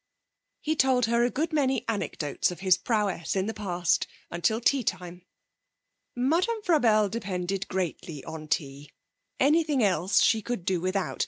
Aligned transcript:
He 0.61 0.75
told 0.75 1.05
her 1.05 1.23
a 1.23 1.29
good 1.29 1.53
many 1.53 1.85
anecdotes 1.87 2.49
of 2.49 2.61
his 2.61 2.75
prowess 2.75 3.35
in 3.35 3.45
the 3.45 3.53
past, 3.53 4.07
until 4.31 4.59
tea 4.59 4.83
time. 4.83 5.21
Madame 6.15 6.59
Frabelle 6.63 7.07
depended 7.07 7.67
greatly 7.67 8.23
on 8.25 8.47
tea; 8.47 8.91
anything 9.39 9.83
else 9.83 10.19
she 10.23 10.41
could 10.41 10.65
do 10.65 10.81
without. 10.81 11.19